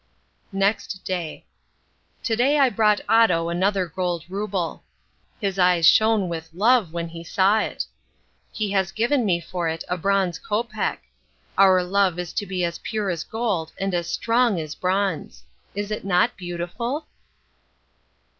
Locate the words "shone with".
5.87-6.49